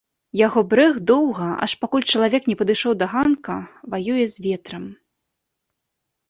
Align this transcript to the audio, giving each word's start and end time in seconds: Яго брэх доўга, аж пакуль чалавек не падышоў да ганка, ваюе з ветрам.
Яго 0.39 0.61
брэх 0.69 0.95
доўга, 1.11 1.49
аж 1.65 1.71
пакуль 1.83 2.07
чалавек 2.13 2.43
не 2.53 2.55
падышоў 2.63 2.95
да 3.03 3.09
ганка, 3.13 3.57
ваюе 3.93 4.25
з 4.37 4.47
ветрам. 4.49 4.83